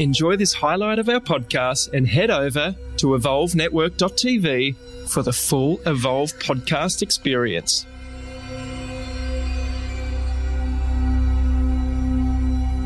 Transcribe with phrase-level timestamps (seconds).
[0.00, 4.74] Enjoy this highlight of our podcast and head over to evolvenetwork.tv
[5.06, 7.84] for the full Evolve podcast experience.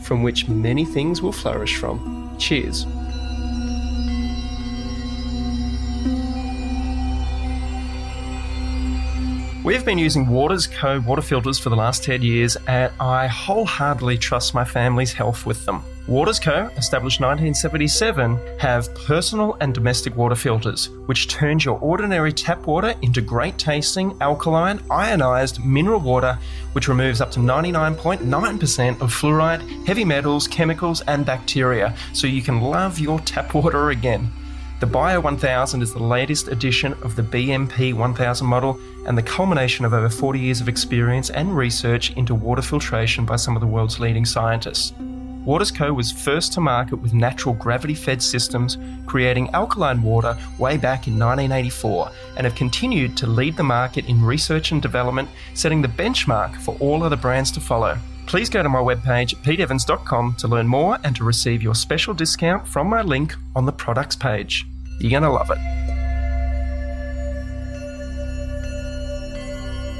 [0.00, 2.34] from which many things will flourish from.
[2.38, 2.86] Cheers.
[9.64, 11.00] We've been using Waters Co.
[11.00, 15.66] water filters for the last 10 years, and I wholeheartedly trust my family's health with
[15.66, 15.82] them.
[16.08, 22.66] Waters Co., established 1977, have personal and domestic water filters, which turns your ordinary tap
[22.66, 26.38] water into great tasting, alkaline, ionized mineral water,
[26.72, 32.62] which removes up to 99.9% of fluoride, heavy metals, chemicals, and bacteria, so you can
[32.62, 34.32] love your tap water again.
[34.80, 39.84] The Bio 1000 is the latest edition of the BMP 1000 model and the culmination
[39.84, 43.66] of over 40 years of experience and research into water filtration by some of the
[43.66, 44.94] world's leading scientists.
[45.44, 45.92] Waters Co.
[45.92, 51.18] was first to market with natural gravity fed systems, creating alkaline water way back in
[51.18, 56.54] 1984, and have continued to lead the market in research and development, setting the benchmark
[56.56, 57.98] for all other brands to follow.
[58.26, 62.68] Please go to my webpage, peteevans.com, to learn more and to receive your special discount
[62.68, 64.66] from my link on the products page.
[65.00, 65.58] You're going to love it.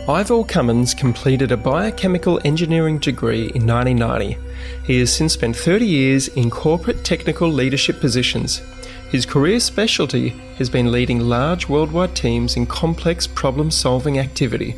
[0.08, 4.38] Ivor Cummins completed a biochemical engineering degree in 1990.
[4.84, 8.62] He has since spent 30 years in corporate technical leadership positions.
[9.10, 14.76] His career specialty has been leading large worldwide teams in complex problem solving activity.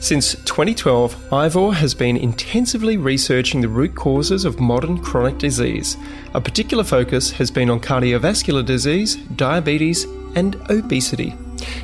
[0.00, 5.98] Since 2012, Ivor has been intensively researching the root causes of modern chronic disease.
[6.32, 11.34] A particular focus has been on cardiovascular disease, diabetes, and obesity.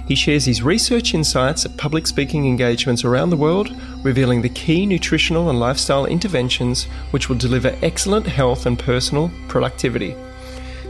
[0.07, 4.87] He shares his research insights at public speaking engagements around the world, revealing the key
[4.87, 10.15] nutritional and lifestyle interventions which will deliver excellent health and personal productivity.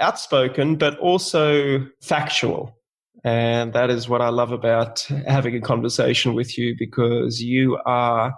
[0.01, 2.77] outspoken, but also factual.
[3.23, 8.33] And that is what I love about having a conversation with you because you are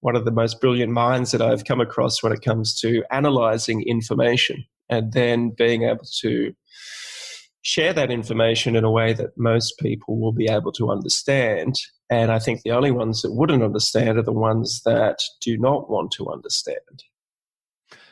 [0.00, 3.82] one of the most brilliant minds that I've come across when it comes to analyzing
[3.82, 6.54] information and then being able to
[7.62, 11.76] share that information in a way that most people will be able to understand.
[12.08, 15.90] And I think the only ones that wouldn't understand are the ones that do not
[15.90, 17.04] want to understand.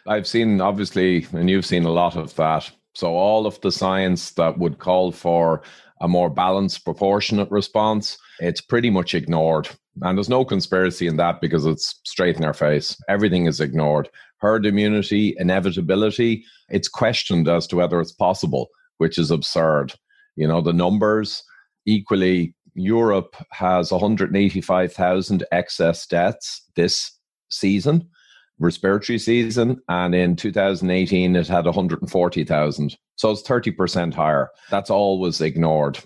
[0.06, 2.70] I've seen, obviously, and you've seen a lot of that.
[2.98, 5.62] So, all of the science that would call for
[6.00, 9.68] a more balanced, proportionate response, it's pretty much ignored.
[10.02, 13.00] And there's no conspiracy in that because it's straight in our face.
[13.08, 14.08] Everything is ignored.
[14.38, 18.66] Herd immunity, inevitability, it's questioned as to whether it's possible
[18.96, 19.94] which is absurd.
[20.34, 21.44] You know, the numbers
[21.86, 27.12] equally, Europe has 185,000 excess deaths this
[27.48, 28.08] season,
[28.58, 32.96] respiratory season, and in 2018 it had 140,000.
[33.16, 34.50] So it's 30% higher.
[34.70, 35.98] That's always ignored.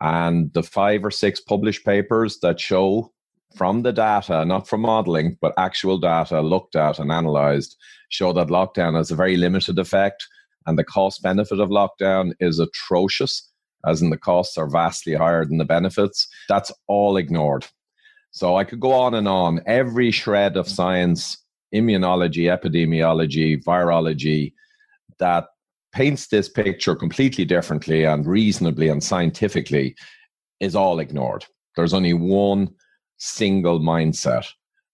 [0.00, 3.12] And the five or six published papers that show
[3.56, 7.76] from the data, not from modeling, but actual data looked at and analyzed,
[8.08, 10.26] show that lockdown has a very limited effect
[10.66, 13.50] and the cost benefit of lockdown is atrocious,
[13.86, 16.26] as in the costs are vastly higher than the benefits.
[16.48, 17.66] That's all ignored.
[18.30, 19.60] So I could go on and on.
[19.66, 21.36] Every shred of science,
[21.74, 24.52] immunology, epidemiology, virology,
[25.18, 25.46] that
[25.92, 29.94] paints this picture completely differently and reasonably and scientifically
[30.60, 31.46] is all ignored.
[31.76, 32.70] There's only one
[33.18, 34.46] single mindset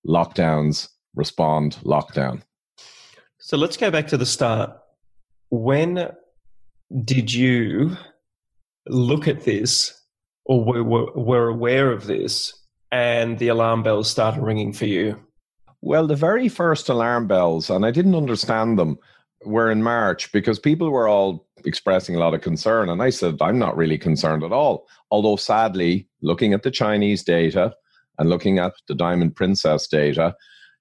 [0.06, 2.42] lockdowns, respond, lockdown.
[3.38, 4.70] So let's go back to the start.
[5.50, 6.10] When
[7.04, 7.96] did you
[8.86, 9.94] look at this
[10.44, 12.52] or were, were aware of this
[12.92, 15.18] and the alarm bells started ringing for you?
[15.82, 18.98] Well, the very first alarm bells, and I didn't understand them,
[19.44, 22.90] were in March because people were all expressing a lot of concern.
[22.90, 24.86] And I said, I'm not really concerned at all.
[25.10, 27.74] Although, sadly, looking at the Chinese data
[28.18, 30.34] and looking at the Diamond Princess data,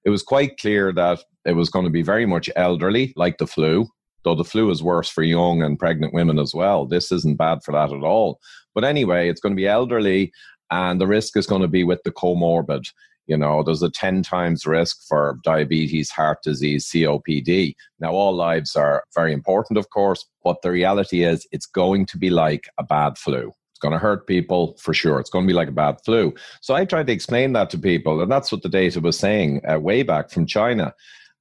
[0.04, 3.46] it was quite clear that it was going to be very much elderly, like the
[3.46, 3.86] flu,
[4.24, 6.86] though the flu is worse for young and pregnant women as well.
[6.86, 8.40] This isn't bad for that at all.
[8.74, 10.32] But anyway, it's going to be elderly,
[10.70, 12.84] and the risk is going to be with the comorbid.
[13.30, 17.76] You know, there's a 10 times risk for diabetes, heart disease, COPD.
[18.00, 22.18] Now, all lives are very important, of course, but the reality is it's going to
[22.18, 23.52] be like a bad flu.
[23.70, 25.20] It's going to hurt people for sure.
[25.20, 26.34] It's going to be like a bad flu.
[26.60, 29.60] So I tried to explain that to people, and that's what the data was saying
[29.64, 30.92] uh, way back from China.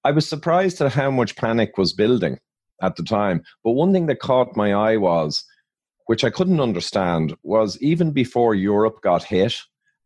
[0.03, 2.37] I was surprised at how much panic was building
[2.83, 3.41] at the time.
[3.63, 5.43] But one thing that caught my eye was,
[6.05, 9.55] which I couldn't understand, was even before Europe got hit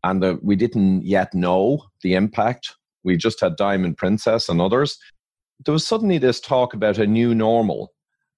[0.04, 4.98] and the, we didn't yet know the impact, we just had Diamond Princess and others,
[5.66, 7.94] there was suddenly this talk about a new normal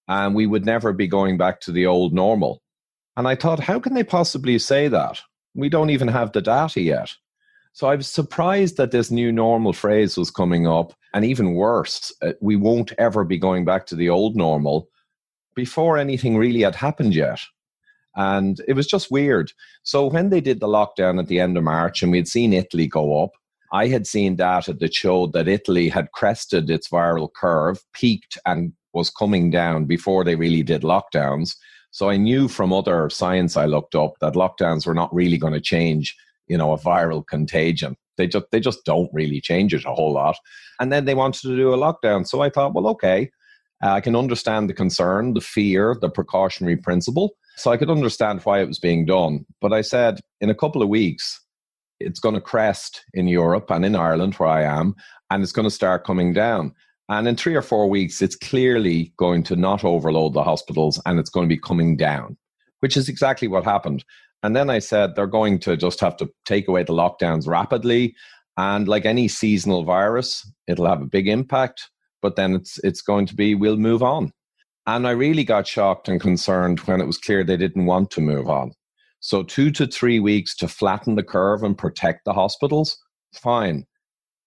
[0.07, 2.61] and we would never be going back to the old normal.
[3.17, 5.19] And I thought, how can they possibly say that?
[5.55, 7.11] We don't even have the data yet.
[7.73, 10.93] So I was surprised that this new normal phrase was coming up.
[11.13, 14.89] And even worse, uh, we won't ever be going back to the old normal
[15.55, 17.39] before anything really had happened yet.
[18.15, 19.51] And it was just weird.
[19.83, 22.87] So when they did the lockdown at the end of March and we'd seen Italy
[22.87, 23.31] go up,
[23.71, 28.71] I had seen data that showed that Italy had crested its viral curve, peaked, and
[28.93, 31.55] was coming down before they really did lockdowns.
[31.91, 35.53] So I knew from other science I looked up that lockdowns were not really going
[35.53, 36.15] to change
[36.47, 37.95] you know a viral contagion.
[38.17, 40.37] They just they just don't really change it a whole lot.
[40.79, 42.27] And then they wanted to do a lockdown.
[42.27, 43.31] So i thought well okay.
[43.83, 48.41] Uh, i can understand the concern the fear the precautionary principle so i could understand
[48.41, 51.41] why it was being done but i said in a couple of weeks
[51.99, 54.93] it's going to crest in europe and in ireland where i am
[55.29, 56.73] and it's going to start coming down
[57.07, 61.19] and in three or four weeks it's clearly going to not overload the hospitals and
[61.19, 62.37] it's going to be coming down
[62.81, 64.03] which is exactly what happened
[64.45, 68.15] and then I said they're going to just have to take away the lockdowns rapidly.
[68.57, 71.89] And like any seasonal virus, it'll have a big impact,
[72.21, 74.31] but then it's it's going to be we'll move on.
[74.87, 78.21] And I really got shocked and concerned when it was clear they didn't want to
[78.21, 78.71] move on.
[79.19, 82.97] So two to three weeks to flatten the curve and protect the hospitals,
[83.33, 83.85] fine.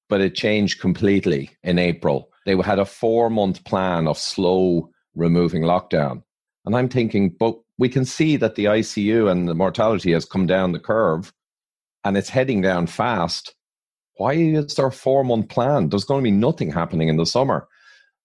[0.09, 2.31] But it changed completely in April.
[2.47, 6.23] They had a four month plan of slow removing lockdown.
[6.65, 10.47] And I'm thinking, but we can see that the ICU and the mortality has come
[10.47, 11.33] down the curve
[12.05, 13.55] and it's heading down fast.
[14.17, 15.89] Why is there a four month plan?
[15.89, 17.69] There's going to be nothing happening in the summer.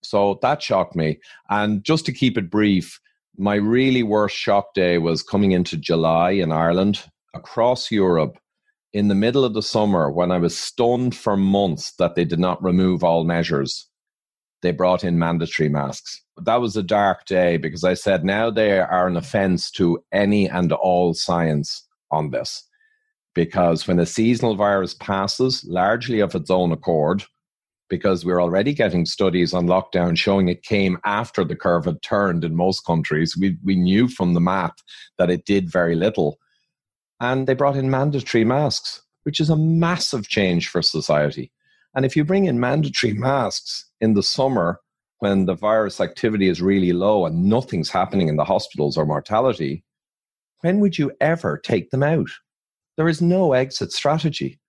[0.03, 1.19] So that shocked me.
[1.49, 2.99] And just to keep it brief,
[3.37, 8.37] my really worst shock day was coming into July in Ireland, across Europe,
[8.93, 12.39] in the middle of the summer, when I was stunned for months that they did
[12.39, 13.87] not remove all measures.
[14.61, 18.79] They brought in mandatory masks that was a dark day because I said now they
[18.79, 22.63] are an offense to any and all science on this.
[23.35, 27.23] Because when a seasonal virus passes largely of its own accord,
[27.89, 32.43] because we're already getting studies on lockdown showing it came after the curve had turned
[32.43, 33.37] in most countries.
[33.37, 34.75] We, we knew from the math
[35.17, 36.39] that it did very little.
[37.19, 41.51] And they brought in mandatory masks, which is a massive change for society.
[41.95, 44.79] And if you bring in mandatory masks in the summer
[45.19, 49.83] when the virus activity is really low and nothing's happening in the hospitals or mortality,
[50.61, 52.29] when would you ever take them out?
[52.97, 54.59] There is no exit strategy.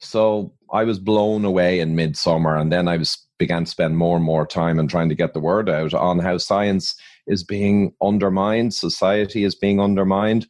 [0.00, 4.16] So I was blown away in midsummer, and then I was began to spend more
[4.16, 6.94] and more time and trying to get the word out on how science
[7.26, 10.46] is being undermined, society is being undermined.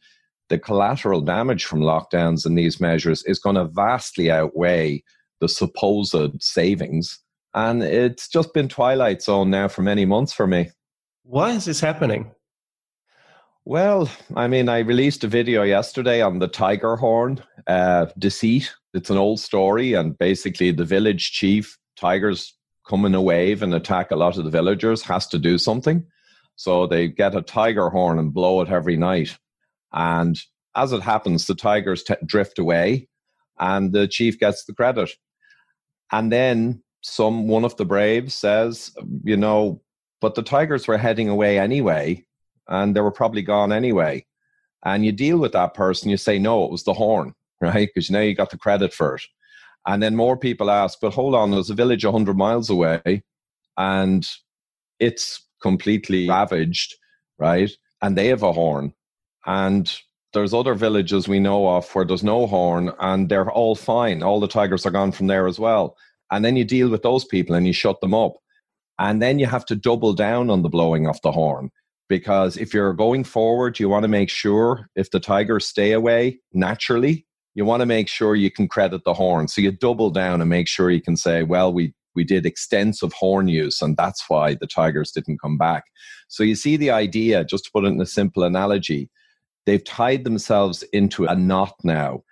[0.49, 5.03] The collateral damage from lockdowns and these measures is going to vastly outweigh
[5.39, 7.17] the supposed savings.
[7.53, 10.69] And it's just been twilight zone now for many months for me.
[11.23, 12.31] Why is this happening?
[13.63, 18.73] Well, I mean, I released a video yesterday on the tiger horn uh, deceit.
[18.93, 22.55] It's an old story, and basically, the village chief, tigers
[22.87, 26.05] come in a wave and attack a lot of the villagers, has to do something.
[26.55, 29.37] So they get a tiger horn and blow it every night.
[29.93, 30.37] And
[30.75, 33.07] as it happens, the tigers t- drift away,
[33.59, 35.11] and the chief gets the credit.
[36.11, 38.91] And then some one of the braves says,
[39.23, 39.81] you know,
[40.19, 42.25] but the tigers were heading away anyway
[42.67, 44.25] and they were probably gone anyway.
[44.83, 47.89] And you deal with that person, you say, no, it was the horn, right?
[47.93, 49.23] Because now you got the credit for it.
[49.87, 53.23] And then more people ask, but hold on, there's a village 100 miles away
[53.77, 54.27] and
[54.99, 56.95] it's completely ravaged,
[57.39, 57.71] right?
[58.01, 58.93] And they have a horn.
[59.45, 59.91] And
[60.33, 64.21] there's other villages we know of where there's no horn and they're all fine.
[64.21, 65.97] All the tigers are gone from there as well.
[66.31, 68.33] And then you deal with those people and you shut them up.
[68.99, 71.71] And then you have to double down on the blowing of the horn
[72.07, 76.39] because if you're going forward, you want to make sure if the tigers stay away
[76.53, 79.47] naturally, you want to make sure you can credit the horn.
[79.47, 83.13] So you double down and make sure you can say, well, we we did extensive
[83.13, 85.85] horn use, and that's why the tigers didn't come back.
[86.27, 89.09] So you see the idea, just to put it in a simple analogy,
[89.65, 92.23] they've tied themselves into a knot now.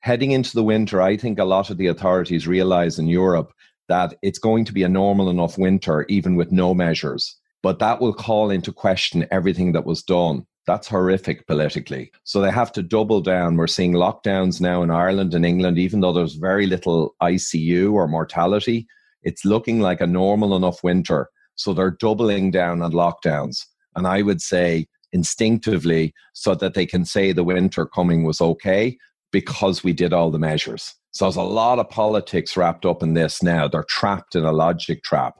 [0.00, 3.52] Heading into the winter, I think a lot of the authorities realize in Europe
[3.88, 8.00] that it's going to be a normal enough winter, even with no measures but that
[8.00, 10.46] will call into question everything that was done.
[10.66, 12.10] That's horrific politically.
[12.24, 13.56] So they have to double down.
[13.56, 18.08] We're seeing lockdowns now in Ireland and England, even though there's very little ICU or
[18.08, 18.86] mortality.
[19.22, 21.28] It's looking like a normal enough winter.
[21.54, 23.64] So they're doubling down on lockdowns.
[23.94, 28.98] And I would say instinctively, so that they can say the winter coming was okay
[29.32, 30.94] because we did all the measures.
[31.12, 33.68] So there's a lot of politics wrapped up in this now.
[33.68, 35.38] They're trapped in a logic trap.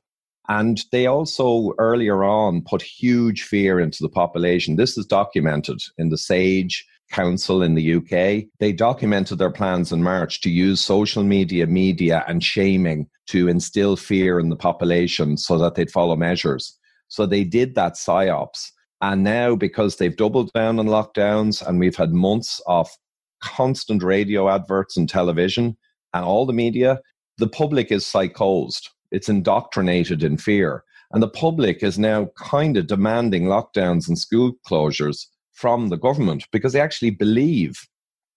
[0.49, 4.76] And they also earlier on put huge fear into the population.
[4.76, 8.49] This is documented in the SAGE Council in the UK.
[8.59, 13.97] They documented their plans in March to use social media, media, and shaming to instill
[13.97, 16.76] fear in the population so that they'd follow measures.
[17.09, 18.71] So they did that psyops.
[19.00, 22.88] And now, because they've doubled down on lockdowns and we've had months of
[23.43, 25.76] constant radio adverts and television
[26.15, 27.00] and all the media,
[27.38, 30.85] the public is psychosed it's indoctrinated in fear.
[31.13, 36.47] And the public is now kind of demanding lockdowns and school closures from the government
[36.53, 37.87] because they actually believe,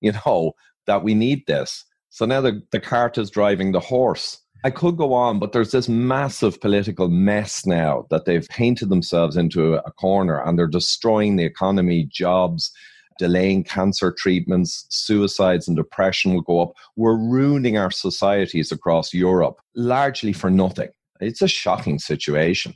[0.01, 0.53] you know,
[0.85, 1.85] that we need this.
[2.09, 4.39] So now the, the cart is driving the horse.
[4.63, 9.37] I could go on, but there's this massive political mess now that they've painted themselves
[9.37, 12.71] into a corner and they're destroying the economy, jobs,
[13.19, 16.71] delaying cancer treatments, suicides and depression will go up.
[16.95, 20.89] We're ruining our societies across Europe largely for nothing.
[21.19, 22.73] It's a shocking situation.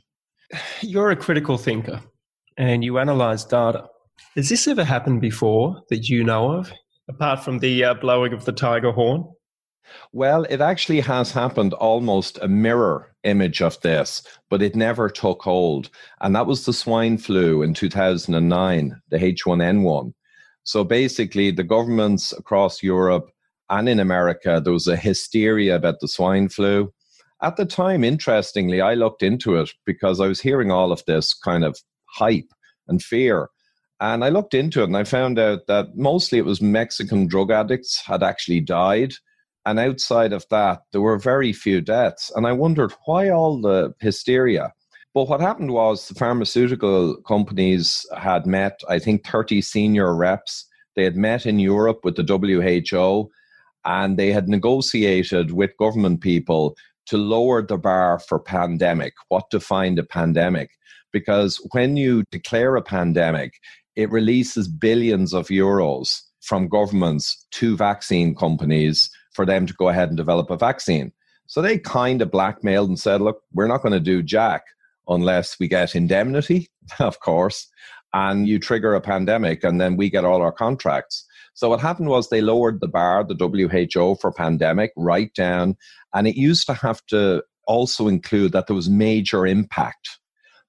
[0.82, 2.00] You're a critical thinker
[2.56, 3.88] and you analyze data.
[4.36, 6.72] Has this ever happened before that you know of,
[7.08, 9.24] apart from the uh, blowing of the tiger horn?
[10.12, 15.42] Well, it actually has happened almost a mirror image of this, but it never took
[15.42, 15.90] hold.
[16.20, 20.12] And that was the swine flu in 2009, the H1N1.
[20.64, 23.30] So basically, the governments across Europe
[23.70, 26.92] and in America, there was a hysteria about the swine flu.
[27.42, 31.34] At the time, interestingly, I looked into it because I was hearing all of this
[31.34, 32.48] kind of hype
[32.88, 33.48] and fear.
[34.00, 37.50] And I looked into it and I found out that mostly it was Mexican drug
[37.50, 39.12] addicts had actually died.
[39.66, 42.30] And outside of that, there were very few deaths.
[42.34, 44.72] And I wondered why all the hysteria?
[45.14, 50.66] But what happened was the pharmaceutical companies had met, I think, 30 senior reps.
[50.96, 53.30] They had met in Europe with the WHO
[53.84, 60.00] and they had negotiated with government people to lower the bar for pandemic, what defined
[60.00, 60.70] a pandemic.
[61.12, 63.60] Because when you declare a pandemic,
[63.94, 70.08] it releases billions of euros from governments to vaccine companies for them to go ahead
[70.08, 71.12] and develop a vaccine.
[71.46, 74.64] So they kind of blackmailed and said, look, we're not going to do jack
[75.08, 76.68] unless we get indemnity,
[76.98, 77.68] of course,
[78.12, 81.26] and you trigger a pandemic and then we get all our contracts.
[81.54, 85.76] So what happened was they lowered the bar, the WHO for pandemic, right down,
[86.12, 90.18] and it used to have to also include that there was major impact.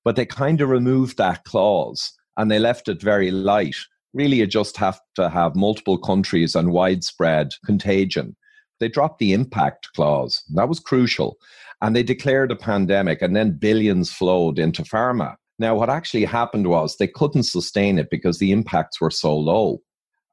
[0.03, 3.75] But they kind of removed that clause and they left it very light.
[4.13, 8.35] Really, you just have to have multiple countries and widespread contagion.
[8.79, 10.43] They dropped the impact clause.
[10.53, 11.37] That was crucial
[11.81, 15.35] and they declared a pandemic, and then billions flowed into pharma.
[15.59, 19.81] Now, what actually happened was they couldn't sustain it because the impacts were so low.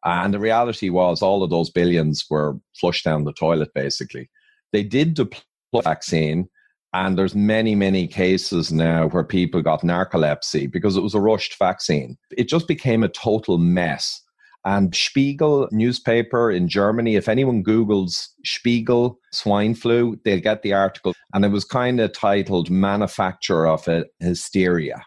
[0.04, 4.30] And the reality was, all of those billions were flushed down the toilet, basically.
[4.72, 6.48] They did deploy vaccine,
[6.92, 11.58] and there's many, many cases now where people got narcolepsy because it was a rushed
[11.58, 12.16] vaccine.
[12.36, 14.20] It just became a total mess.
[14.64, 21.14] And Spiegel newspaper in Germany, if anyone Googles Spiegel swine flu, they'll get the article.
[21.34, 23.88] And it was kind of titled Manufacture of
[24.20, 25.04] Hysteria.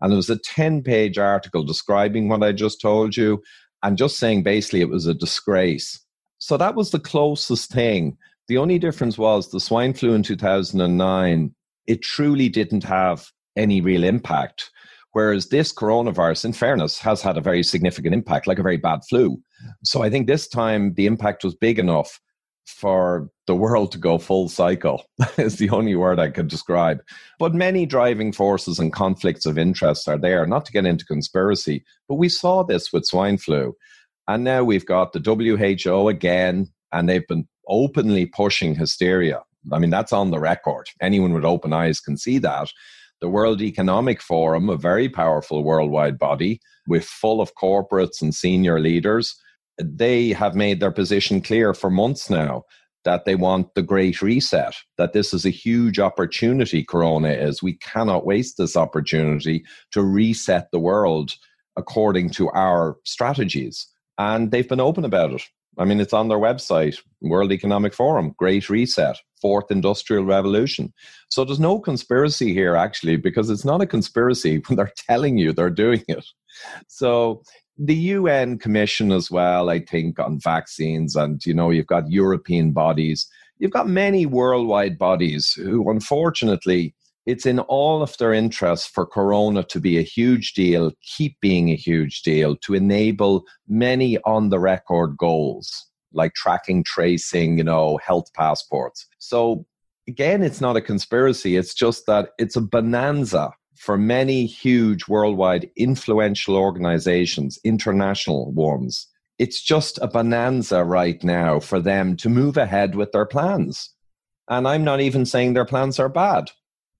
[0.00, 3.42] And it was a 10 page article describing what I just told you
[3.82, 6.00] and just saying basically it was a disgrace.
[6.38, 8.16] So that was the closest thing.
[8.48, 11.54] The only difference was the swine flu in 2009,
[11.86, 14.70] it truly didn't have any real impact.
[15.16, 19.00] Whereas this coronavirus, in fairness, has had a very significant impact, like a very bad
[19.08, 19.40] flu.
[19.82, 22.20] So I think this time the impact was big enough
[22.66, 25.06] for the world to go full cycle
[25.38, 27.00] is the only word I could describe.
[27.38, 31.82] But many driving forces and conflicts of interest are there, not to get into conspiracy,
[32.10, 33.74] but we saw this with swine flu.
[34.28, 39.40] And now we've got the WHO again, and they've been openly pushing hysteria.
[39.72, 40.88] I mean, that's on the record.
[41.00, 42.68] Anyone with open eyes can see that.
[43.20, 48.78] The World Economic Forum, a very powerful worldwide body with full of corporates and senior
[48.78, 49.34] leaders,
[49.78, 52.64] they have made their position clear for months now
[53.04, 57.62] that they want the great reset, that this is a huge opportunity, Corona is.
[57.62, 61.32] We cannot waste this opportunity to reset the world
[61.76, 63.86] according to our strategies.
[64.18, 65.42] And they've been open about it.
[65.78, 70.92] I mean, it's on their website, World Economic Forum, Great Reset, Fourth Industrial Revolution.
[71.28, 75.52] So there's no conspiracy here, actually, because it's not a conspiracy when they're telling you
[75.52, 76.24] they're doing it.
[76.88, 77.42] So
[77.78, 82.72] the UN Commission as well, I think, on vaccines, and you know, you've got European
[82.72, 83.28] bodies,
[83.58, 86.94] you've got many worldwide bodies who, unfortunately,
[87.26, 91.70] it's in all of their interests for Corona to be a huge deal, keep being
[91.70, 97.98] a huge deal, to enable many on the record goals like tracking, tracing, you know,
[97.98, 99.06] health passports.
[99.18, 99.66] So
[100.08, 101.56] again, it's not a conspiracy.
[101.56, 109.08] It's just that it's a bonanza for many huge worldwide influential organizations, international ones.
[109.38, 113.90] It's just a bonanza right now for them to move ahead with their plans.
[114.48, 116.50] And I'm not even saying their plans are bad.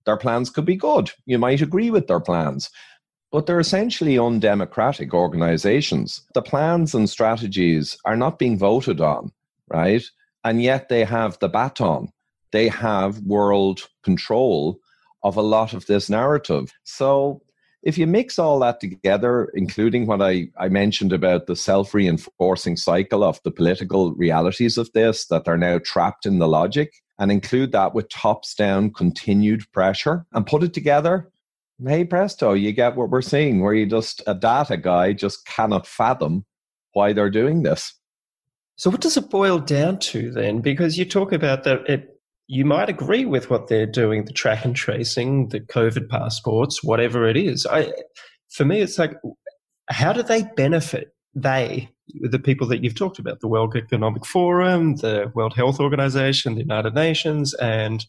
[0.06, 1.10] Their plans could be good.
[1.26, 2.70] You might agree with their plans.
[3.32, 6.22] But they're essentially undemocratic organizations.
[6.34, 9.32] The plans and strategies are not being voted on,
[9.68, 10.02] right?
[10.44, 12.08] And yet they have the baton.
[12.52, 14.78] They have world control
[15.24, 16.72] of a lot of this narrative.
[16.84, 17.42] So
[17.82, 22.76] if you mix all that together, including what I, I mentioned about the self reinforcing
[22.76, 27.32] cycle of the political realities of this, that they're now trapped in the logic, and
[27.32, 31.30] include that with tops down continued pressure and put it together,
[31.84, 35.86] hey presto, you get what we're seeing, where you just, a data guy just cannot
[35.86, 36.44] fathom
[36.92, 37.94] why they're doing this.
[38.76, 40.60] So, what does it boil down to then?
[40.60, 42.16] Because you talk about that it
[42.48, 47.26] you might agree with what they're doing the track and tracing, the COVID passports, whatever
[47.26, 47.66] it is.
[47.66, 47.92] I,
[48.50, 49.14] for me, it's like,
[49.88, 51.12] how do they benefit?
[51.34, 56.54] They, the people that you've talked about, the World Economic Forum, the World Health Organization,
[56.54, 58.06] the United Nations, and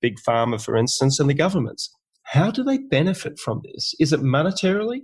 [0.00, 1.90] Big Pharma, for instance, and the governments.
[2.22, 3.94] How do they benefit from this?
[3.98, 5.02] Is it monetarily?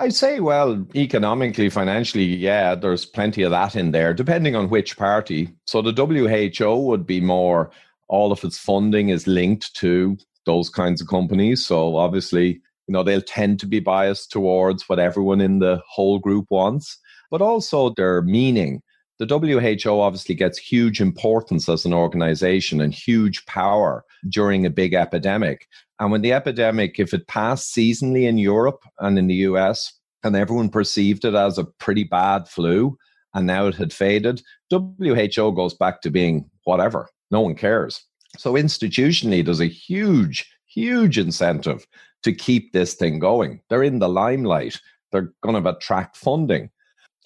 [0.00, 4.96] I'd say, well, economically, financially, yeah, there's plenty of that in there, depending on which
[4.96, 5.50] party.
[5.64, 7.72] So the WHO would be more,
[8.08, 11.66] all of its funding is linked to those kinds of companies.
[11.66, 16.20] So obviously, you know, they'll tend to be biased towards what everyone in the whole
[16.20, 16.96] group wants,
[17.30, 18.82] but also their meaning.
[19.18, 24.94] The WHO obviously gets huge importance as an organization and huge power during a big
[24.94, 25.66] epidemic.
[25.98, 30.36] And when the epidemic, if it passed seasonally in Europe and in the US, and
[30.36, 32.96] everyone perceived it as a pretty bad flu,
[33.34, 37.08] and now it had faded, WHO goes back to being whatever.
[37.30, 38.04] No one cares.
[38.36, 41.86] So institutionally, there's a huge, huge incentive
[42.22, 43.60] to keep this thing going.
[43.68, 44.80] They're in the limelight.
[45.12, 46.70] They're going to attract funding.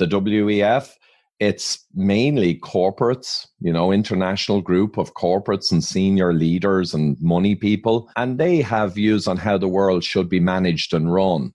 [0.02, 0.96] The WEF
[1.38, 8.10] it's mainly corporates, you know, international group of corporates and senior leaders and money people.
[8.16, 11.52] And they have views on how the world should be managed and run.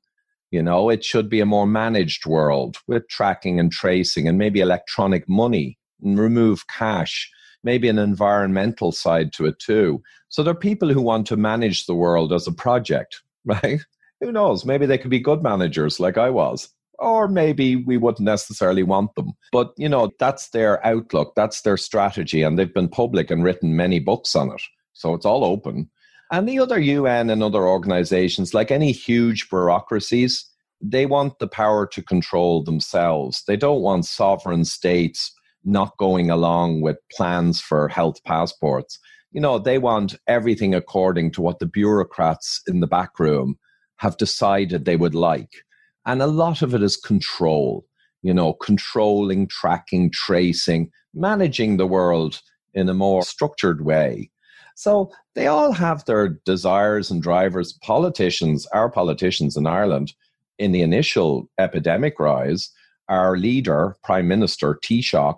[0.52, 4.62] You know, it should be a more managed world with tracking and tracing and maybe
[4.62, 7.30] electronic money and remove cash,
[7.66, 10.02] maybe an environmental side to it too.
[10.30, 13.82] So there are people who want to manage the world as a project, right?
[14.22, 14.64] Who knows?
[14.64, 19.14] Maybe they could be good managers like I was or maybe we wouldn't necessarily want
[19.16, 19.34] them.
[19.52, 23.76] But, you know, that's their outlook, that's their strategy, and they've been public and written
[23.76, 24.62] many books on it.
[24.94, 25.90] So it's all open.
[26.32, 30.46] And the other UN and other organizations, like any huge bureaucracies,
[30.82, 33.44] they want the power to control themselves.
[33.48, 35.34] They don't want sovereign states
[35.64, 39.00] not going along with plans for health passports.
[39.32, 43.58] You know, they want everything according to what the bureaucrats in the back room
[43.98, 45.64] have decided they would like.
[46.08, 47.86] And a lot of it is control,
[48.24, 52.42] you know, controlling, tracking, tracing, managing the world
[52.74, 54.32] in a more structured way.
[54.76, 57.74] So they all have their desires and drivers.
[57.84, 60.14] Politicians, our politicians in Ireland,
[60.58, 62.72] in the initial epidemic rise,
[63.10, 65.38] our leader, Prime Minister Taoiseach,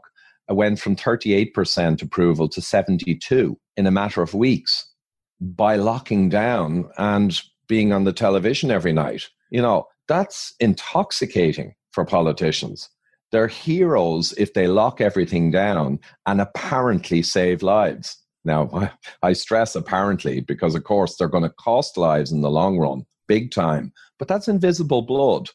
[0.50, 4.88] went from 38% approval to 72 in a matter of weeks
[5.40, 9.30] by locking down and being on the television every night.
[9.52, 12.90] You know, that's intoxicating for politicians.
[13.32, 18.18] They're heroes if they lock everything down and apparently save lives.
[18.44, 18.92] Now,
[19.24, 23.06] I stress apparently because, of course, they're going to cost lives in the long run,
[23.28, 23.94] big time.
[24.18, 25.50] But that's invisible blood.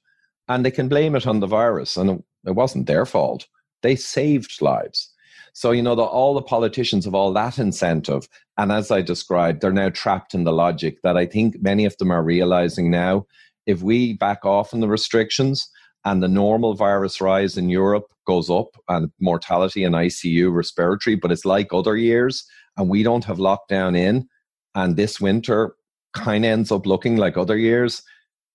[0.49, 1.97] And they can blame it on the virus.
[1.97, 3.47] And it wasn't their fault.
[3.83, 5.11] They saved lives.
[5.53, 8.29] So, you know, the, all the politicians have all that incentive.
[8.59, 11.97] And as I described, they're now trapped in the logic that I think many of
[11.99, 13.27] them are realizing now.
[13.67, 15.69] If we back off on the restrictions
[16.05, 21.33] and the normal virus rise in Europe goes up and mortality and ICU respiratory, but
[21.33, 22.45] it's like other years,
[22.77, 24.29] and we don't have lockdown in,
[24.75, 25.75] and this winter
[26.15, 28.03] kind of ends up looking like other years,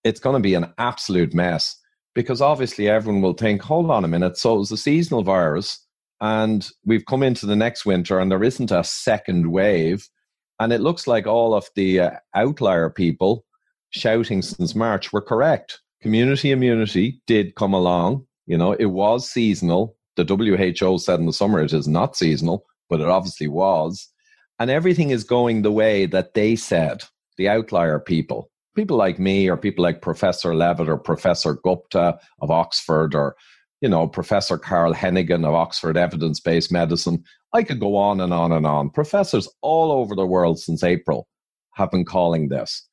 [0.04, 1.76] it's going to be an absolute mess
[2.16, 5.86] because obviously everyone will think, hold on a minute, so it was a seasonal virus,
[6.22, 10.08] and we've come into the next winter, and there isn't a second wave.
[10.60, 13.46] And it looks like all of the uh, outlier people
[13.92, 15.80] shouting since March were correct.
[16.02, 18.26] Community immunity did come along.
[18.46, 19.96] You know, it was seasonal.
[20.16, 24.10] The WHO said in the summer it is not seasonal but it obviously was.
[24.60, 27.04] And everything is going the way that they said,
[27.38, 28.50] the outlier people.
[28.76, 33.36] People like me, or people like Professor Levitt, or Professor Gupta of Oxford, or
[33.82, 37.24] you know, Professor Carl Heneghan of Oxford Evidence Based Medicine.
[37.54, 38.90] I could go on and on and on.
[38.90, 41.28] Professors all over the world since April
[41.76, 42.89] have been calling this.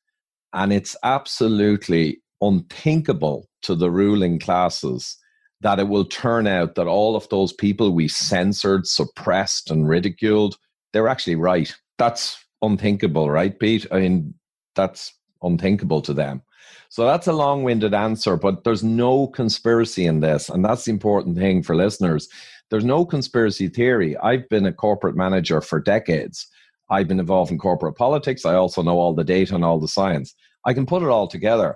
[0.57, 5.15] And it's absolutely unthinkable to the ruling classes
[5.61, 10.57] that it will turn out that all of those people we censored, suppressed, and ridiculed,
[10.93, 11.75] they're actually right.
[11.99, 13.85] That's unthinkable, right, Pete?
[13.91, 14.33] I mean,
[14.75, 16.41] that's unthinkable to them.
[16.89, 20.49] So that's a long winded answer, but there's no conspiracy in this.
[20.49, 22.27] And that's the important thing for listeners.
[22.71, 24.17] There's no conspiracy theory.
[24.17, 26.47] I've been a corporate manager for decades.
[26.89, 28.43] I've been involved in corporate politics.
[28.43, 30.33] I also know all the data and all the science.
[30.67, 31.75] I can put it all together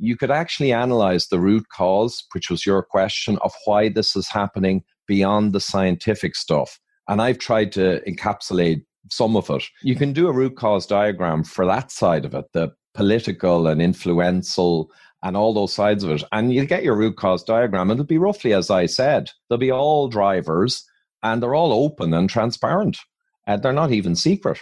[0.00, 4.28] you could actually analyze the root cause, which was your question, of why this is
[4.28, 6.80] happening beyond the scientific stuff.
[7.06, 9.62] And I've tried to encapsulate some of it.
[9.82, 13.82] You can do a root cause diagram for that side of it, the political and
[13.82, 14.90] influential
[15.22, 16.24] and all those sides of it.
[16.32, 19.30] And you get your root cause diagram, it'll be roughly as I said.
[19.48, 20.82] They'll be all drivers
[21.22, 22.96] and they're all open and transparent.
[23.46, 24.60] And they're not even secret.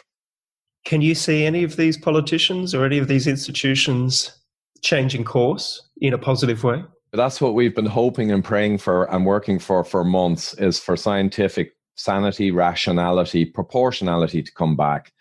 [0.85, 4.39] Can you see any of these politicians or any of these institutions
[4.83, 6.85] changing course in a positive way?
[7.13, 10.97] That's what we've been hoping and praying for and working for for months is for
[10.97, 15.13] scientific sanity, rationality, proportionality to come back.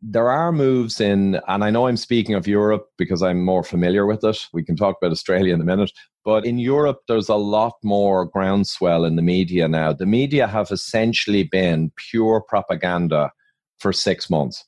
[0.00, 4.06] There are moves in, and I know I'm speaking of Europe because I'm more familiar
[4.06, 4.38] with it.
[4.52, 5.92] We can talk about Australia in a minute.
[6.24, 9.92] But in Europe, there's a lot more groundswell in the media now.
[9.92, 13.30] The media have essentially been pure propaganda
[13.78, 14.64] for six months.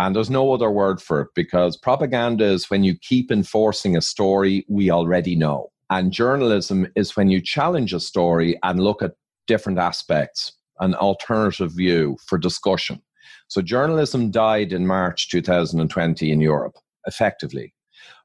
[0.00, 4.00] And there's no other word for it because propaganda is when you keep enforcing a
[4.00, 5.72] story we already know.
[5.90, 9.12] And journalism is when you challenge a story and look at
[9.46, 13.02] different aspects, an alternative view for discussion.
[13.48, 17.74] So journalism died in March 2020 in Europe, effectively.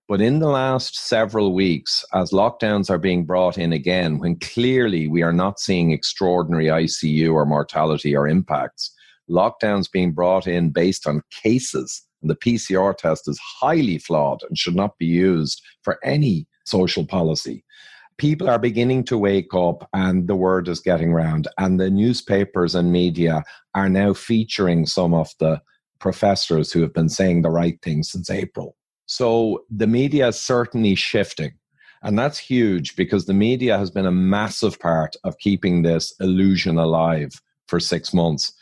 [0.08, 5.10] But in the last several weeks, as lockdowns are being brought in again, when clearly
[5.10, 8.95] we are not seeing extraordinary ICU or mortality or impacts,
[9.30, 12.04] lockdowns being brought in based on cases.
[12.22, 17.06] And the PCR test is highly flawed and should not be used for any social
[17.06, 17.64] policy.
[18.18, 21.50] People are beginning to wake up, and the word is getting round.
[21.58, 25.62] And the newspapers and media are now featuring some of the
[26.00, 28.78] professors who have been saying the right things since April.
[29.06, 31.52] So the media is certainly shifting.
[32.04, 36.78] And that's huge because the media has been a massive part of keeping this illusion
[36.78, 38.54] alive for six months.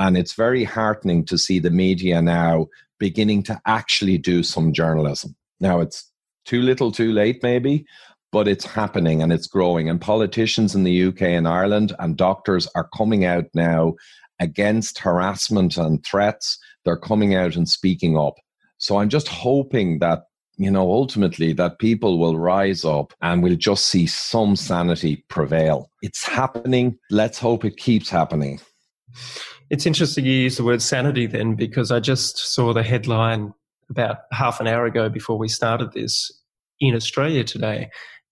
[0.00, 2.66] And it's very heartening to see the media now
[2.98, 5.36] beginning to actually do some journalism.
[5.60, 6.10] Now, it's
[6.46, 7.84] too little, too late, maybe,
[8.32, 9.88] but it's happening and it's growing.
[9.88, 13.94] And politicians in the UK and Ireland and doctors are coming out now
[14.40, 16.58] against harassment and threats.
[16.84, 18.34] They're coming out and speaking up.
[18.78, 20.22] So I'm just hoping that
[20.56, 25.90] you know, ultimately that people will rise up and we'll just see some sanity prevail.
[26.02, 26.98] It's happening.
[27.10, 28.60] Let's hope it keeps happening.
[29.70, 33.54] It's interesting you use the word sanity then, because I just saw the headline
[33.88, 36.32] about half an hour ago before we started this
[36.80, 37.88] in Australia today,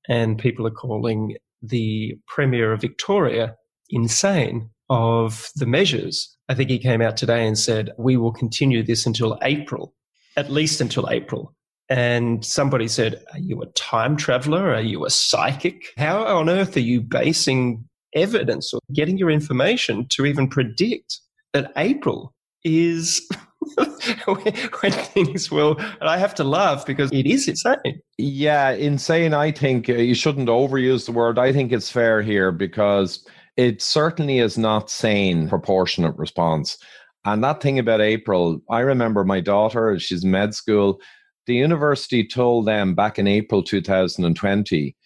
[0.08, 3.54] and people are calling the Premier of Victoria
[3.88, 6.36] insane of the measures.
[6.48, 9.94] I think he came out today and said, We will continue this until April,
[10.36, 11.54] at least until April.
[11.88, 14.74] And somebody said, Are you a time traveler?
[14.74, 15.92] Are you a psychic?
[15.96, 21.20] How on earth are you basing evidence or getting your information to even predict
[21.52, 22.34] that April
[22.64, 23.28] is
[24.26, 25.76] when things will.
[25.78, 28.00] And I have to laugh because it is insane.
[28.16, 29.34] Yeah, insane.
[29.34, 31.38] I think uh, you shouldn't overuse the word.
[31.38, 33.24] I think it's fair here because
[33.56, 36.78] it certainly is not sane proportionate response.
[37.24, 41.00] And that thing about April, I remember my daughter, she's med school.
[41.46, 44.96] The university told them back in April 2020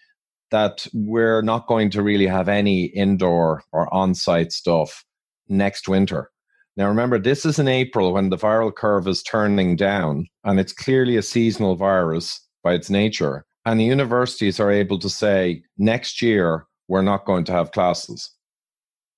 [0.50, 5.04] that we're not going to really have any indoor or on site stuff
[5.52, 6.30] next winter.
[6.76, 10.72] Now, remember, this is in April when the viral curve is turning down, and it's
[10.72, 13.44] clearly a seasonal virus by its nature.
[13.66, 18.30] And the universities are able to say, next year, we're not going to have classes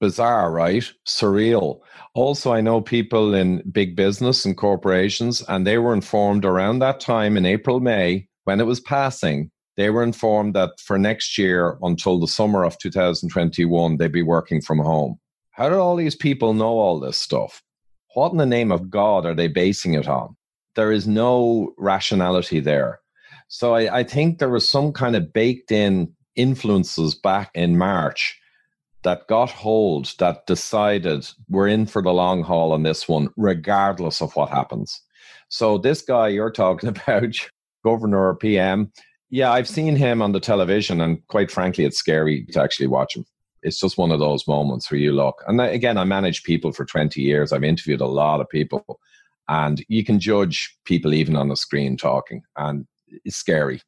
[0.00, 0.84] bizarre, right?
[1.06, 1.80] Surreal.
[2.14, 7.00] Also, I know people in big business and corporations, and they were informed around that
[7.00, 11.78] time in April, May, when it was passing, they were informed that for next year
[11.82, 15.18] until the summer of 2021, they'd be working from home.
[15.54, 17.62] How did all these people know all this stuff?
[18.14, 20.36] What in the name of God are they basing it on?
[20.74, 23.00] There is no rationality there.
[23.46, 28.36] So I, I think there was some kind of baked in influences back in March
[29.04, 34.20] that got hold that decided we're in for the long haul on this one, regardless
[34.20, 35.00] of what happens.
[35.50, 37.36] So this guy you're talking about,
[37.84, 38.90] governor or PM,
[39.30, 43.16] yeah, I've seen him on the television, and quite frankly, it's scary to actually watch
[43.16, 43.24] him.
[43.64, 45.42] It's just one of those moments where you look.
[45.48, 47.52] And again, I managed people for 20 years.
[47.52, 49.00] I've interviewed a lot of people,
[49.48, 52.86] and you can judge people even on the screen talking, and
[53.24, 53.80] it's scary.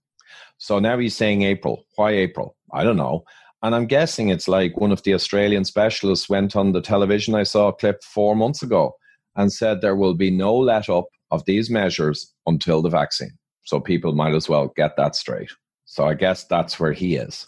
[0.59, 1.85] So now he's saying April.
[1.97, 2.57] Why April?
[2.73, 3.25] I don't know.
[3.62, 7.35] And I'm guessing it's like one of the Australian specialists went on the television.
[7.35, 8.93] I saw a clip four months ago
[9.35, 13.37] and said there will be no let up of these measures until the vaccine.
[13.65, 15.51] So people might as well get that straight.
[15.85, 17.47] So I guess that's where he is.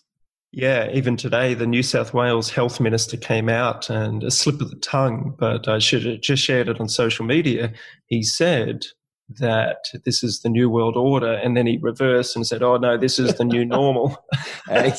[0.51, 4.71] Yeah, even today, the New South Wales health minister came out and a slip of
[4.71, 7.73] the tongue, but I should have just shared it on social media.
[8.07, 8.87] He said
[9.39, 12.97] that this is the new world order, and then he reversed and said, "Oh no,
[12.97, 14.17] this is the new normal."
[14.71, 14.95] like,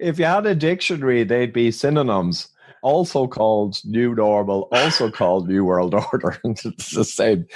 [0.00, 2.48] if you had a dictionary, they'd be synonyms.
[2.82, 6.40] Also called New Normal, also called New World Order.
[6.44, 7.46] it's the same.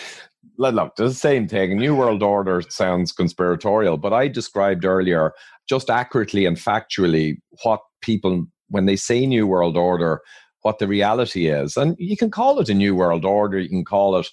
[0.59, 1.79] Look, the same thing.
[1.79, 5.33] New World Order sounds conspiratorial, but I described earlier
[5.69, 10.21] just accurately and factually what people, when they say New World Order,
[10.63, 11.77] what the reality is.
[11.77, 14.29] And you can call it a New World Order, you can call it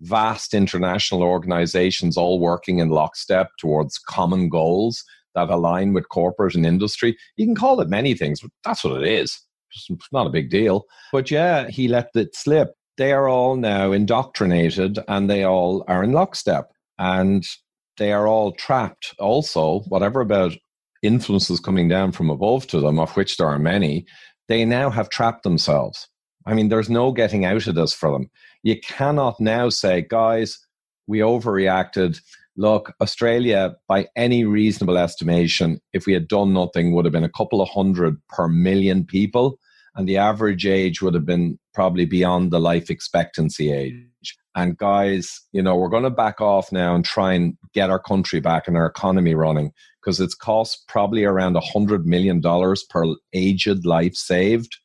[0.00, 6.66] vast international organizations all working in lockstep towards common goals that align with corporate and
[6.66, 7.16] industry.
[7.36, 9.40] You can call it many things, but that's what it is.
[9.90, 10.84] It's not a big deal.
[11.12, 12.74] But yeah, he let it slip.
[12.96, 16.70] They are all now indoctrinated and they all are in lockstep.
[16.98, 17.44] And
[17.96, 20.52] they are all trapped also, whatever about
[21.04, 24.06] influences coming down from above to them, of which there are many,
[24.48, 26.08] they now have trapped themselves.
[26.46, 28.30] I mean, there's no getting out of this for them.
[28.62, 30.58] You cannot now say, guys,
[31.06, 32.20] we overreacted
[32.56, 37.30] look, Australia, by any reasonable estimation, if we had done nothing, would have been a
[37.30, 39.58] couple of hundred per million people.
[39.96, 44.36] And the average age would have been probably beyond the life expectancy age.
[44.56, 47.98] And guys, you know, we're going to back off now and try and get our
[47.98, 49.72] country back and our economy running
[50.04, 52.42] because it's cost probably around a $100 million
[52.90, 54.76] per aged life saved.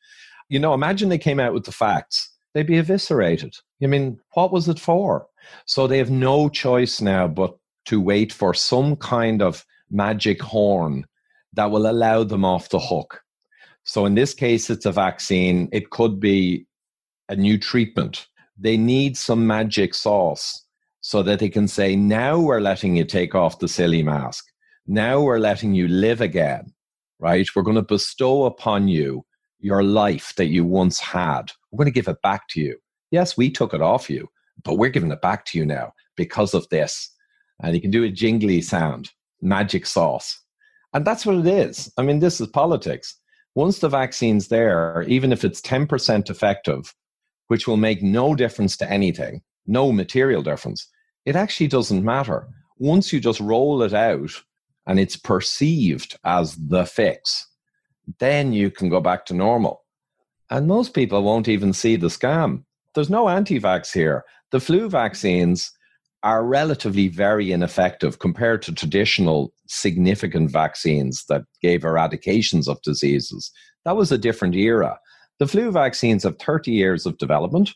[0.47, 3.53] You know, imagine they came out with the facts, they'd be eviscerated.
[3.84, 5.27] I mean, what was it for?
[5.65, 11.05] So they have no choice now but to wait for some kind of magic horn
[11.53, 13.21] that will allow them off the hook.
[13.84, 15.69] So in this case, it's a vaccine.
[15.71, 16.67] It could be
[17.27, 18.27] a new treatment.
[18.58, 20.65] They need some magic sauce
[21.01, 24.45] so that they can say, now we're letting you take off the silly mask.
[24.91, 26.73] Now we're letting you live again,
[27.19, 27.47] right?
[27.56, 29.23] We're going to bestow upon you
[29.60, 31.52] your life that you once had.
[31.69, 32.75] We're going to give it back to you.
[33.12, 34.28] Yes, we took it off you,
[34.63, 37.08] but we're giving it back to you now because of this.
[37.62, 39.12] And you can do a jingly sound,
[39.43, 40.41] magic sauce.
[40.91, 41.93] And that's what it is.
[41.95, 43.15] I mean, this is politics.
[43.54, 46.95] Once the vaccine's there, even if it's 10% effective,
[47.45, 50.89] which will make no difference to anything, no material difference,
[51.28, 52.47] it actually doesn't matter.
[52.80, 54.32] once you just roll it out
[54.89, 57.47] and it's perceived as the fix,
[58.17, 59.86] then you can go back to normal.
[60.49, 62.63] And most people won't even see the scam.
[62.95, 64.25] There's no anti vax here.
[64.49, 65.71] The flu vaccines
[66.23, 73.52] are relatively very ineffective compared to traditional significant vaccines that gave eradications of diseases.
[73.86, 74.97] That was a different era.
[75.38, 77.75] The flu vaccines have 30 years of development.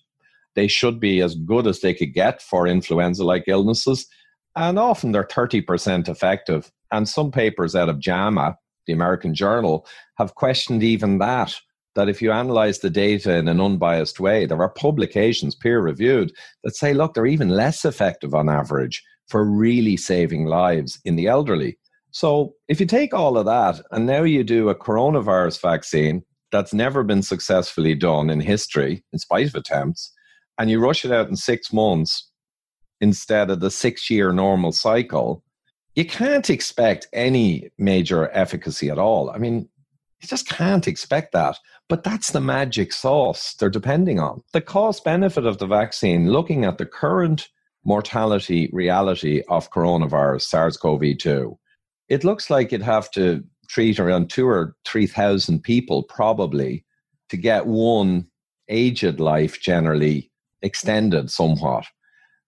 [0.55, 4.07] They should be as good as they could get for influenza like illnesses.
[4.55, 6.71] And often they're 30% effective.
[6.93, 8.55] And some papers out of JAMA,
[8.87, 9.85] the American Journal,
[10.17, 11.53] have questioned even that.
[11.95, 16.31] That if you analyze the data in an unbiased way, there are publications, peer reviewed,
[16.63, 21.27] that say, look, they're even less effective on average for really saving lives in the
[21.27, 21.77] elderly.
[22.11, 26.73] So if you take all of that and now you do a coronavirus vaccine that's
[26.73, 30.13] never been successfully done in history, in spite of attempts,
[30.59, 32.29] and you rush it out in six months
[33.01, 35.42] instead of the six year normal cycle,
[35.95, 39.29] you can't expect any major efficacy at all.
[39.29, 39.69] I mean,
[40.21, 41.57] you just can't expect that.
[41.89, 44.41] But that's the magic sauce they're depending on.
[44.53, 47.49] The cost benefit of the vaccine, looking at the current
[47.83, 51.57] mortality reality of coronavirus, SARS CoV 2,
[52.07, 56.85] it looks like you'd have to treat around two or 3,000 people probably
[57.29, 58.27] to get one
[58.69, 61.85] aged life generally extended somewhat.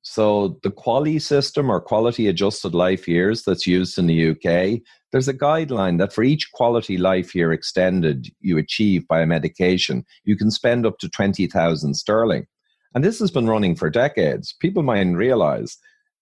[0.07, 5.27] So the QALY system or quality adjusted life years that's used in the UK, there's
[5.27, 10.37] a guideline that for each quality life year extended you achieve by a medication, you
[10.37, 12.45] can spend up to 20,000 sterling.
[12.93, 14.53] And this has been running for decades.
[14.59, 15.75] People mightn't realize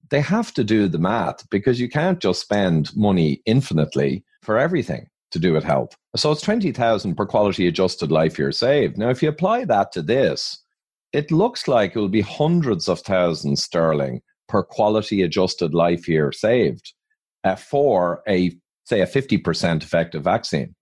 [0.09, 5.09] they have to do the math because you can't just spend money infinitely for everything
[5.31, 5.93] to do with health.
[6.15, 8.97] So it's 20,000 per quality adjusted life year saved.
[8.97, 10.62] Now, if you apply that to this,
[11.13, 16.31] it looks like it will be hundreds of thousands sterling per quality adjusted life year
[16.31, 16.93] saved
[17.43, 18.51] uh, for a
[18.85, 20.75] say a 50% effective vaccine.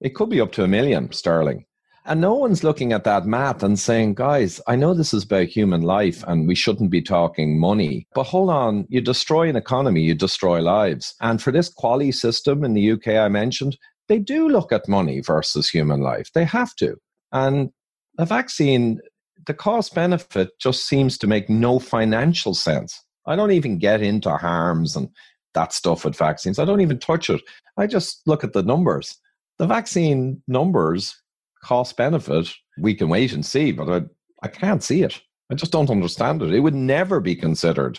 [0.00, 1.64] It could be up to a million sterling.
[2.04, 5.48] And no one's looking at that math and saying guys i know this is about
[5.48, 10.02] human life and we shouldn't be talking money but hold on you destroy an economy
[10.02, 11.14] you destroy lives.
[11.20, 13.76] And for this QALY system in the uk i mentioned
[14.08, 16.30] they do look at money versus human life.
[16.32, 16.96] They have to.
[17.32, 17.70] And
[18.18, 19.00] a vaccine
[19.46, 23.02] the cost benefit just seems to make no financial sense.
[23.26, 25.08] I don't even get into harms and
[25.54, 26.58] that stuff with vaccines.
[26.58, 27.40] I don't even touch it.
[27.76, 29.16] I just look at the numbers.
[29.58, 31.20] The vaccine numbers,
[31.62, 34.02] cost benefit, we can wait and see, but I,
[34.44, 35.20] I can't see it.
[35.50, 36.52] I just don't understand it.
[36.52, 37.98] It would never be considered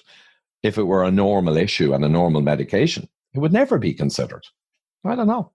[0.63, 3.07] if it were a normal issue and a normal medication.
[3.33, 4.45] It would never be considered.
[5.05, 5.51] I don't know.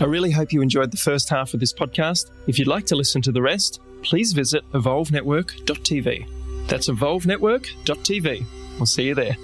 [0.00, 2.30] I really hope you enjoyed the first half of this podcast.
[2.46, 6.26] If you'd like to listen to the rest, please visit evolvenetwork.tv.
[6.68, 8.46] That's evolvenetwork.tv.
[8.78, 9.36] We'll see you there.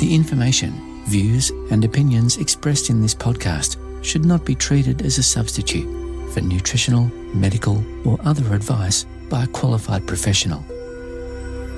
[0.00, 5.22] The information, views, and opinions expressed in this podcast should not be treated as a
[5.22, 10.64] substitute for nutritional, medical, or other advice by a qualified professional.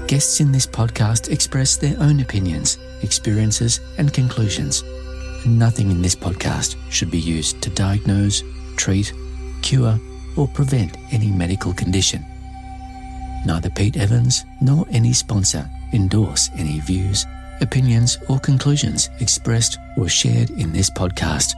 [0.07, 4.85] Guests in this podcast express their own opinions, experiences, and conclusions
[5.47, 8.43] Nothing in this podcast should be used to diagnose,
[8.77, 9.13] treat,
[9.61, 10.01] cure,
[10.37, 12.25] or prevent any medical condition.
[13.45, 17.27] Neither Pete Evans nor any sponsor endorse any views,
[17.61, 21.55] opinions, or conclusions expressed or shared in this podcast.